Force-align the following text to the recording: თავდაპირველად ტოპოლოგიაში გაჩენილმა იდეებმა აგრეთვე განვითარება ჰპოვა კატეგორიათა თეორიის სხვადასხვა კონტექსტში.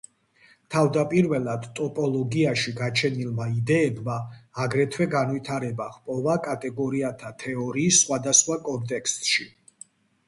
თავდაპირველად 0.75 1.65
ტოპოლოგიაში 1.79 2.73
გაჩენილმა 2.79 3.47
იდეებმა 3.57 4.15
აგრეთვე 4.65 5.09
განვითარება 5.13 5.87
ჰპოვა 5.99 6.39
კატეგორიათა 6.49 7.33
თეორიის 7.45 8.01
სხვადასხვა 8.07 8.61
კონტექსტში. 8.71 9.51